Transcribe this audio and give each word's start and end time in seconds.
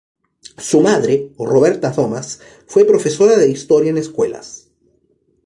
Su 0.57 0.81
madre, 0.81 1.29
Roberta 1.37 1.91
Thomas, 1.91 2.41
fue 2.65 2.85
profesora 2.85 3.37
de 3.37 3.47
historia 3.51 3.91
en 3.91 3.99
escuelas. 3.99 4.71